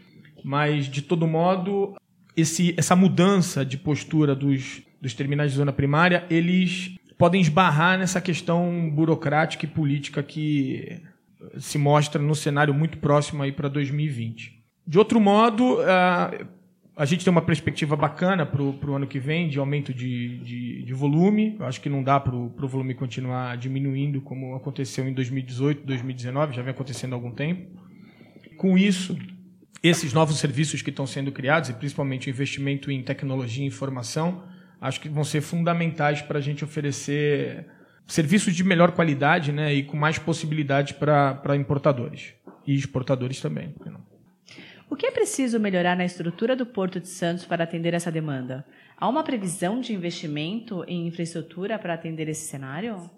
Mas, 0.44 0.86
de 0.86 1.02
todo 1.02 1.26
modo, 1.26 1.94
esse, 2.36 2.74
essa 2.76 2.94
mudança 2.94 3.64
de 3.64 3.78
postura 3.78 4.34
dos, 4.34 4.82
dos 5.00 5.14
terminais 5.14 5.52
de 5.52 5.56
zona 5.56 5.72
primária, 5.72 6.26
eles 6.28 6.94
podem 7.16 7.40
esbarrar 7.40 7.98
nessa 7.98 8.20
questão 8.20 8.90
burocrática 8.90 9.64
e 9.64 9.68
política 9.68 10.22
que 10.22 11.00
se 11.58 11.78
mostra 11.78 12.20
no 12.20 12.34
cenário 12.34 12.74
muito 12.74 12.98
próximo 12.98 13.42
aí 13.42 13.52
para 13.52 13.68
2020. 13.68 14.58
De 14.86 14.98
outro 14.98 15.20
modo, 15.20 15.78
ah, 15.82 16.30
a 16.98 17.04
gente 17.04 17.24
tem 17.24 17.30
uma 17.30 17.40
perspectiva 17.40 17.94
bacana 17.94 18.44
para 18.44 18.60
o 18.60 18.92
ano 18.92 19.06
que 19.06 19.20
vem 19.20 19.48
de 19.48 19.56
aumento 19.56 19.94
de, 19.94 20.38
de, 20.38 20.82
de 20.82 20.92
volume. 20.92 21.54
Eu 21.56 21.64
acho 21.64 21.80
que 21.80 21.88
não 21.88 22.02
dá 22.02 22.18
para 22.18 22.34
o 22.34 22.68
volume 22.68 22.92
continuar 22.92 23.56
diminuindo 23.56 24.20
como 24.20 24.56
aconteceu 24.56 25.06
em 25.06 25.14
2018, 25.14 25.86
2019, 25.86 26.56
já 26.56 26.60
vem 26.60 26.72
acontecendo 26.72 27.12
há 27.12 27.14
algum 27.14 27.30
tempo. 27.30 27.70
Com 28.56 28.76
isso, 28.76 29.16
esses 29.80 30.12
novos 30.12 30.40
serviços 30.40 30.82
que 30.82 30.90
estão 30.90 31.06
sendo 31.06 31.30
criados, 31.30 31.70
e 31.70 31.72
principalmente 31.72 32.28
o 32.28 32.30
investimento 32.30 32.90
em 32.90 33.00
tecnologia 33.00 33.62
e 33.62 33.68
informação, 33.68 34.42
acho 34.80 35.00
que 35.00 35.08
vão 35.08 35.22
ser 35.22 35.40
fundamentais 35.40 36.20
para 36.20 36.38
a 36.38 36.42
gente 36.42 36.64
oferecer 36.64 37.64
serviços 38.08 38.56
de 38.56 38.64
melhor 38.64 38.90
qualidade 38.90 39.52
né, 39.52 39.72
e 39.72 39.84
com 39.84 39.96
mais 39.96 40.18
possibilidades 40.18 40.94
para 40.94 41.54
importadores 41.54 42.34
e 42.66 42.74
exportadores 42.74 43.40
também. 43.40 43.72
não? 43.86 44.17
O 44.90 44.96
que 44.96 45.06
é 45.06 45.10
preciso 45.10 45.60
melhorar 45.60 45.94
na 45.94 46.04
estrutura 46.04 46.56
do 46.56 46.64
Porto 46.64 46.98
de 46.98 47.08
Santos 47.08 47.44
para 47.44 47.64
atender 47.64 47.92
essa 47.92 48.10
demanda? 48.10 48.64
Há 48.96 49.06
uma 49.06 49.22
previsão 49.22 49.80
de 49.80 49.92
investimento 49.92 50.82
em 50.88 51.06
infraestrutura 51.06 51.78
para 51.78 51.92
atender 51.92 52.26
esse 52.26 52.46
cenário? 52.48 53.10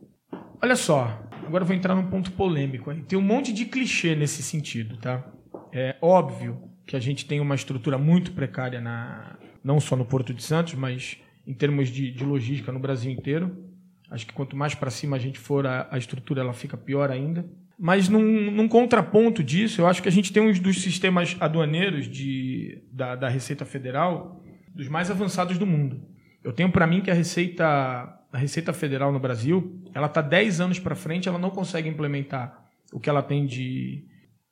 Olha 0.60 0.74
só, 0.74 1.22
agora 1.46 1.62
eu 1.62 1.66
vou 1.66 1.76
entrar 1.76 1.94
num 1.94 2.10
ponto 2.10 2.32
polêmico. 2.32 2.90
Aí. 2.90 3.02
Tem 3.02 3.16
um 3.16 3.22
monte 3.22 3.52
de 3.52 3.66
clichê 3.66 4.16
nesse 4.16 4.42
sentido, 4.42 4.96
tá? 4.96 5.24
É 5.72 5.96
óbvio 6.02 6.70
que 6.84 6.96
a 6.96 7.00
gente 7.00 7.24
tem 7.24 7.38
uma 7.38 7.54
estrutura 7.54 7.96
muito 7.96 8.32
precária, 8.32 8.80
na, 8.80 9.38
não 9.62 9.78
só 9.78 9.94
no 9.94 10.04
Porto 10.04 10.34
de 10.34 10.42
Santos, 10.42 10.74
mas 10.74 11.18
em 11.46 11.54
termos 11.54 11.88
de, 11.88 12.10
de 12.10 12.24
logística 12.24 12.72
no 12.72 12.80
Brasil 12.80 13.12
inteiro. 13.12 13.70
Acho 14.10 14.26
que 14.26 14.32
quanto 14.32 14.56
mais 14.56 14.74
para 14.74 14.90
cima 14.90 15.16
a 15.16 15.20
gente 15.20 15.38
for, 15.38 15.64
a, 15.64 15.86
a 15.88 15.96
estrutura 15.96 16.40
ela 16.40 16.52
fica 16.52 16.76
pior 16.76 17.12
ainda. 17.12 17.48
Mas 17.82 18.10
num, 18.10 18.50
num, 18.50 18.68
contraponto 18.68 19.42
disso, 19.42 19.80
eu 19.80 19.86
acho 19.86 20.02
que 20.02 20.08
a 20.08 20.12
gente 20.12 20.30
tem 20.34 20.42
um 20.42 20.52
dos 20.52 20.82
sistemas 20.82 21.34
aduaneiros 21.40 22.06
de, 22.06 22.84
da, 22.92 23.16
da 23.16 23.26
Receita 23.26 23.64
Federal 23.64 24.44
dos 24.74 24.86
mais 24.86 25.10
avançados 25.10 25.56
do 25.56 25.66
mundo. 25.66 26.02
Eu 26.44 26.52
tenho 26.52 26.70
para 26.70 26.86
mim 26.86 27.00
que 27.00 27.10
a 27.10 27.14
Receita, 27.14 27.64
a 27.64 28.36
Receita 28.38 28.74
Federal 28.74 29.10
no 29.10 29.18
Brasil, 29.18 29.82
ela 29.94 30.08
está 30.08 30.20
10 30.20 30.60
anos 30.60 30.78
para 30.78 30.94
frente, 30.94 31.26
ela 31.26 31.38
não 31.38 31.48
consegue 31.48 31.88
implementar 31.88 32.62
o 32.92 33.00
que 33.00 33.08
ela 33.08 33.22
tem 33.22 33.46
de 33.46 34.04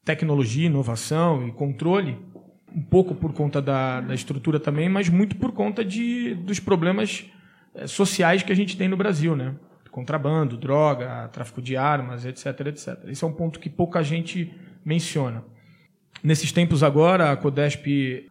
tecnologia, 0.07 0.65
inovação 0.65 1.47
e 1.47 1.53
controle, 1.53 2.17
um 2.75 2.83
pouco 2.83 3.15
por 3.15 3.35
conta 3.35 3.61
da, 3.61 4.01
da 4.01 4.15
estrutura 4.15 4.59
também, 4.59 4.89
mas 4.89 5.11
muito 5.11 5.37
por 5.37 5.53
conta 5.53 5.85
de, 5.85 6.35
dos 6.35 6.59
problemas 6.61 7.27
eh, 7.75 7.87
sociais 7.87 8.43
que 8.43 8.53
a 8.53 8.57
gente 8.57 8.75
tem 8.75 8.89
no 8.89 8.97
Brasil, 8.97 9.37
né? 9.37 9.55
Contrabando, 9.91 10.57
droga, 10.57 11.29
tráfico 11.29 11.61
de 11.61 11.77
armas, 11.77 12.25
etc, 12.25 12.67
etc. 12.67 12.99
Esse 13.07 13.25
é 13.25 13.27
um 13.27 13.33
ponto 13.33 13.59
que 13.59 13.71
pouca 13.71 14.03
gente 14.03 14.53
menciona. 14.85 15.45
Nesses 16.23 16.53
tempos 16.53 16.83
agora, 16.83 17.31
a 17.31 17.37
Codesp, 17.37 17.87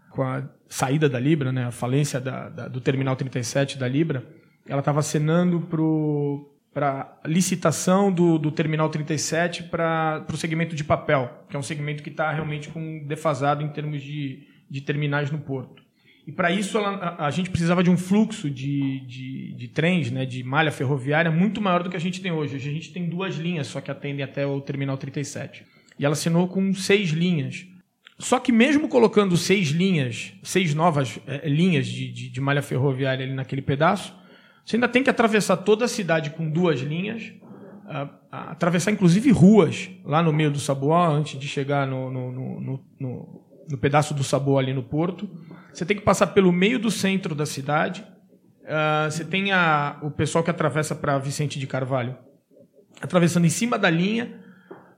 com 0.09 0.23
a 0.23 0.43
saída 0.67 1.07
da 1.07 1.19
Libra, 1.19 1.51
né, 1.51 1.65
a 1.65 1.71
falência 1.71 2.19
da, 2.19 2.49
da, 2.49 2.67
do 2.67 2.81
Terminal 2.81 3.15
37 3.15 3.77
da 3.77 3.87
Libra, 3.87 4.25
ela 4.67 4.79
estava 4.79 4.99
acenando 4.99 5.61
para 6.73 7.19
licitação 7.25 8.11
do, 8.11 8.37
do 8.37 8.51
Terminal 8.51 8.89
37 8.89 9.63
para 9.63 10.25
o 10.31 10.37
segmento 10.37 10.75
de 10.75 10.83
papel, 10.83 11.45
que 11.49 11.55
é 11.55 11.59
um 11.59 11.63
segmento 11.63 12.03
que 12.03 12.09
está 12.09 12.31
realmente 12.31 12.69
com 12.69 13.05
defasado 13.05 13.63
em 13.63 13.69
termos 13.69 14.01
de, 14.03 14.47
de 14.69 14.81
terminais 14.81 15.31
no 15.31 15.39
porto. 15.39 15.86
E 16.27 16.31
para 16.33 16.51
isso 16.51 16.77
ela, 16.77 16.89
a, 16.89 17.27
a, 17.27 17.31
gente 17.31 17.49
precisava 17.49 17.81
de 17.81 17.89
um 17.89 17.95
fluxo 17.95 18.49
de, 18.49 18.99
de, 19.07 19.53
de, 19.53 19.67
trens, 19.69 20.11
né, 20.11 20.25
de 20.25 20.43
malha 20.43 20.73
ferroviária 20.73 21.31
muito 21.31 21.61
maior 21.61 21.81
do 21.81 21.89
que 21.89 21.95
a 21.95 21.99
gente 21.99 22.19
tem 22.19 22.33
hoje. 22.33 22.57
Hoje 22.57 22.69
a 22.69 22.73
gente 22.73 22.91
tem 22.91 23.07
duas 23.07 23.35
linhas 23.35 23.67
só 23.67 23.79
que 23.79 23.89
atendem 23.89 24.25
até 24.25 24.45
o 24.45 24.59
Terminal 24.59 24.97
37. 24.97 25.63
E 25.97 26.03
ela 26.03 26.11
assinou 26.11 26.49
com 26.49 26.73
seis 26.73 27.11
linhas. 27.11 27.65
Só 28.19 28.39
que 28.39 28.51
mesmo 28.51 28.89
colocando 28.89 29.37
seis 29.37 29.69
linhas, 29.69 30.33
seis 30.43 30.73
novas 30.73 31.17
é, 31.25 31.47
linhas 31.47 31.87
de, 31.87 32.11
de, 32.11 32.29
de, 32.29 32.41
malha 32.41 32.61
ferroviária 32.61 33.25
ali 33.25 33.33
naquele 33.33 33.61
pedaço, 33.61 34.13
você 34.65 34.75
ainda 34.75 34.89
tem 34.89 35.01
que 35.01 35.09
atravessar 35.09 35.55
toda 35.55 35.85
a 35.85 35.87
cidade 35.87 36.31
com 36.31 36.49
duas 36.49 36.81
linhas, 36.81 37.31
atravessar 38.29 38.91
inclusive 38.91 39.31
ruas 39.31 39.89
lá 40.03 40.21
no 40.21 40.33
meio 40.33 40.51
do 40.51 40.59
Saboá, 40.59 41.07
antes 41.07 41.39
de 41.39 41.47
chegar 41.47 41.87
no, 41.87 42.11
no, 42.11 42.31
no, 42.33 42.85
no 42.99 43.46
no 43.69 43.77
pedaço 43.77 44.13
do 44.13 44.23
Sabor 44.23 44.59
ali 44.59 44.73
no 44.73 44.83
Porto. 44.83 45.29
Você 45.73 45.85
tem 45.85 45.97
que 45.97 46.03
passar 46.03 46.27
pelo 46.27 46.51
meio 46.51 46.79
do 46.79 46.89
centro 46.89 47.35
da 47.35 47.45
cidade. 47.45 48.05
Uh, 48.63 49.09
você 49.09 49.23
tem 49.23 49.51
a, 49.51 49.97
o 50.01 50.11
pessoal 50.11 50.43
que 50.43 50.49
atravessa 50.49 50.95
para 50.95 51.17
Vicente 51.17 51.59
de 51.59 51.67
Carvalho, 51.67 52.17
atravessando 53.01 53.45
em 53.45 53.49
cima 53.49 53.77
da 53.77 53.89
linha, 53.89 54.39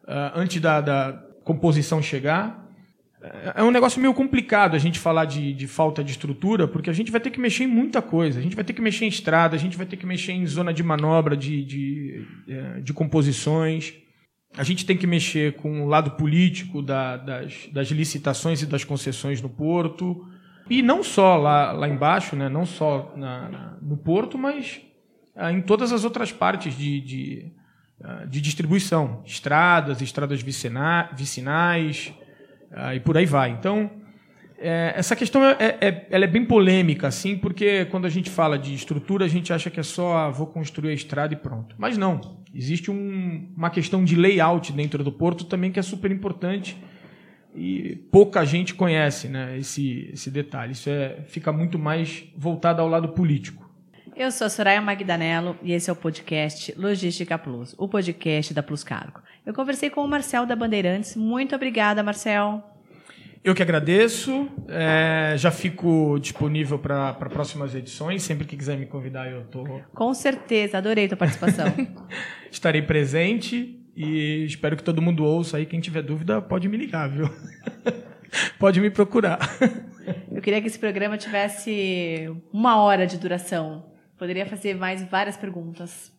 uh, 0.03 0.31
antes 0.35 0.61
da, 0.61 0.81
da, 0.81 1.25
composição 1.43 2.01
chegar. 2.01 2.67
É 3.55 3.63
um 3.63 3.71
negócio 3.71 3.99
meio 3.99 4.13
complicado 4.13 4.75
a 4.75 4.77
gente 4.77 4.99
falar 4.99 5.25
de, 5.25 5.51
de, 5.53 5.67
falta 5.67 6.03
de 6.03 6.11
estrutura, 6.11 6.67
porque 6.67 6.89
a 6.89 6.93
gente 6.93 7.11
vai 7.11 7.19
ter 7.19 7.31
que 7.31 7.39
mexer 7.39 7.65
em 7.65 7.67
muita 7.67 8.01
coisa. 8.01 8.39
A 8.39 8.41
gente 8.41 8.55
vai 8.55 8.63
ter 8.63 8.71
que 8.71 8.81
mexer 8.81 9.05
em 9.05 9.09
estrada, 9.09 9.55
a 9.55 9.59
gente 9.59 9.75
vai 9.75 9.85
ter 9.85 9.97
que 9.97 10.05
mexer 10.05 10.31
em 10.31 10.45
zona 10.45 10.73
de 10.73 10.83
manobra, 10.83 11.35
de, 11.35 11.65
de, 11.65 12.25
é, 12.47 12.79
de 12.81 12.93
composições 12.93 13.95
a 14.58 14.63
gente 14.63 14.86
tem 14.86 14.98
que 14.98 15.08
mexer 15.08 15.53
com 15.53 15.84
o 15.84 15.88
lado 15.88 16.12
político 16.12 16.82
da, 16.82 17.18
das, 17.18 17.70
das, 17.72 17.88
licitações 17.89 18.62
e 18.62 18.65
das 18.65 18.84
concessões 18.84 19.41
no 19.41 19.50
porto. 19.50 20.27
E 20.70 20.82
não 20.82 21.03
só 21.03 21.36
lá, 21.36 21.72
lá 21.72 21.88
embaixo, 21.88 22.36
né? 22.36 22.50
não 22.50 22.65
só 22.65 23.13
na, 23.15 23.50
na, 23.50 23.77
no 23.82 23.98
porto, 23.98 24.38
mas 24.38 24.82
ah, 25.36 25.51
em 25.51 25.62
todas 25.62 25.91
as 25.91 26.03
outras 26.03 26.32
partes 26.32 26.75
de, 26.77 27.00
de, 27.01 27.51
ah, 28.03 28.25
de 28.25 28.41
distribuição. 28.41 29.24
Estradas, 29.25 30.01
estradas 30.01 30.41
vicina, 30.41 31.10
vicinais 31.15 32.13
ah, 32.72 32.96
e 32.96 33.00
por 33.00 33.18
aí 33.18 33.25
vai. 33.25 33.51
Então, 33.51 33.89
é, 34.61 34.93
essa 34.95 35.15
questão 35.15 35.43
é, 35.43 35.77
é, 35.79 36.07
ela 36.09 36.25
é 36.25 36.27
bem 36.27 36.45
polêmica, 36.45 37.07
assim, 37.07 37.37
porque 37.37 37.85
quando 37.85 38.05
a 38.05 38.09
gente 38.09 38.29
fala 38.29 38.59
de 38.59 38.73
estrutura, 38.73 39.25
a 39.25 39.27
gente 39.27 39.53
acha 39.53 39.69
que 39.69 39.79
é 39.79 39.83
só 39.83 40.17
ah, 40.17 40.29
vou 40.29 40.47
construir 40.47 40.91
a 40.91 40.93
estrada 40.93 41.33
e 41.33 41.37
pronto. 41.37 41.75
Mas 41.77 41.97
não. 41.97 42.39
Existe 42.53 42.91
um, 42.91 43.49
uma 43.55 43.69
questão 43.69 44.03
de 44.03 44.15
layout 44.15 44.73
dentro 44.73 45.03
do 45.03 45.11
porto 45.11 45.45
também 45.45 45.71
que 45.71 45.79
é 45.79 45.83
super 45.83 46.11
importante 46.11 46.77
e 47.55 47.95
pouca 48.11 48.45
gente 48.45 48.73
conhece 48.73 49.27
né, 49.27 49.57
esse, 49.57 50.09
esse 50.13 50.29
detalhe. 50.29 50.73
Isso 50.73 50.89
é, 50.89 51.21
fica 51.27 51.51
muito 51.51 51.79
mais 51.79 52.23
voltado 52.35 52.81
ao 52.81 52.87
lado 52.87 53.09
político. 53.09 53.69
Eu 54.15 54.31
sou 54.31 54.47
a 54.47 54.49
Soraya 54.49 54.81
Magdanello 54.81 55.57
e 55.63 55.71
esse 55.71 55.89
é 55.89 55.93
o 55.93 55.95
podcast 55.95 56.73
Logística 56.77 57.37
Plus, 57.37 57.73
o 57.77 57.87
podcast 57.87 58.53
da 58.53 58.61
Plus 58.61 58.83
Cargo. 58.83 59.21
Eu 59.45 59.53
conversei 59.53 59.89
com 59.89 60.03
o 60.03 60.07
Marcel 60.07 60.45
da 60.45 60.55
Bandeirantes. 60.55 61.15
Muito 61.15 61.55
obrigada, 61.55 62.03
Marcel. 62.03 62.68
Eu 63.43 63.55
que 63.55 63.62
agradeço. 63.62 64.50
É, 64.67 65.36
já 65.38 65.50
fico 65.50 66.19
disponível 66.19 66.77
para 66.77 67.13
próximas 67.13 67.74
edições. 67.74 68.24
Sempre 68.24 68.46
que 68.46 68.58
quiser 68.58 68.77
me 68.77 68.86
convidar, 68.86 69.29
eu 69.31 69.41
estou. 69.41 69.81
Com 69.93 70.13
certeza, 70.13 70.77
adorei 70.77 71.05
a 71.05 71.10
tua 71.10 71.17
participação. 71.17 71.65
Estarei 72.51 72.81
presente. 72.81 73.75
E 73.96 74.46
espero 74.46 74.77
que 74.77 74.84
todo 74.84 75.01
mundo 75.01 75.25
ouça 75.25 75.58
aí. 75.58 75.65
Quem 75.65 75.79
tiver 75.79 76.01
dúvida, 76.01 76.41
pode 76.41 76.67
me 76.67 76.77
ligar, 76.77 77.10
viu? 77.10 77.29
pode 78.60 78.79
me 78.79 78.89
procurar. 78.89 79.39
Eu 80.31 80.41
queria 80.41 80.62
que 80.62 80.67
esse 80.67 80.79
programa 80.79 81.17
tivesse 81.17 82.29
uma 82.51 82.81
hora 82.81 83.05
de 83.05 83.17
duração. 83.17 83.86
Poderia 84.17 84.46
fazer 84.46 84.75
mais 84.75 85.03
várias 85.03 85.38
perguntas. 85.38 86.12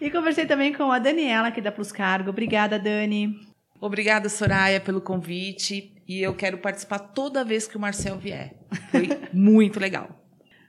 E 0.00 0.10
conversei 0.10 0.46
também 0.46 0.72
com 0.72 0.92
a 0.92 0.98
Daniela, 0.98 1.48
aqui 1.48 1.60
da 1.60 1.72
Plus 1.72 1.90
Cargo. 1.90 2.30
Obrigada, 2.30 2.78
Dani. 2.78 3.47
Obrigada, 3.80 4.28
Soraya, 4.28 4.80
pelo 4.80 5.00
convite. 5.00 5.92
E 6.06 6.20
eu 6.20 6.34
quero 6.34 6.58
participar 6.58 6.98
toda 6.98 7.44
vez 7.44 7.66
que 7.66 7.76
o 7.76 7.80
Marcel 7.80 8.16
vier. 8.16 8.54
Foi 8.90 9.08
muito 9.32 9.78
legal. 9.78 10.08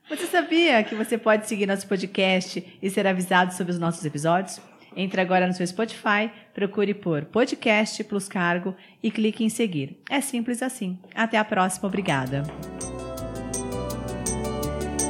Você 0.10 0.26
sabia 0.26 0.84
que 0.84 0.96
você 0.96 1.18
pode 1.18 1.48
seguir 1.48 1.68
nosso 1.68 1.88
podcast 1.88 2.66
e 2.82 2.90
ser 2.90 3.06
avisado 3.06 3.54
sobre 3.54 3.72
os 3.72 3.80
nossos 3.80 4.04
episódios? 4.04 4.60
Entre 4.96 5.22
agora 5.22 5.46
no 5.46 5.54
seu 5.54 5.66
Spotify, 5.66 6.32
procure 6.54 6.94
por 6.94 7.26
Podcast 7.26 8.04
Plus 8.04 8.28
Cargo 8.28 8.76
e 9.04 9.12
clique 9.12 9.44
em 9.44 9.50
seguir. 9.50 10.02
É 10.10 10.20
simples 10.20 10.64
assim. 10.64 10.98
Até 11.14 11.38
a 11.38 11.46
próxima, 11.46 11.88
obrigada. 11.88 12.44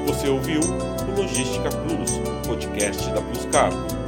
Você 0.05 0.27
ouviu 0.27 0.59
o 0.59 1.11
Logística 1.15 1.69
Plus, 1.69 2.17
podcast 2.45 3.09
da 3.13 3.21
Plus 3.21 3.45
Cargo. 3.45 3.98